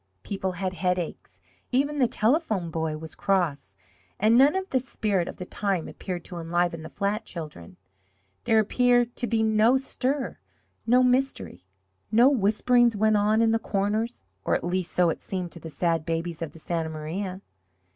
[0.23, 1.41] People had headaches
[1.71, 3.75] even the Telephone Boy was cross
[4.19, 7.77] and none of the spirit of the time appeared to enliven the flat children.
[8.45, 10.39] There appeared to be no stir
[10.87, 11.67] no mystery.
[12.11, 15.69] No whisperings went on in the corners or at least, so it seemed to the
[15.69, 17.41] sad babies of the Santa Maria.